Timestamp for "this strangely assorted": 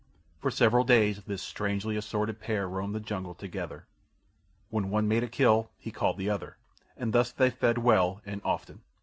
1.27-2.39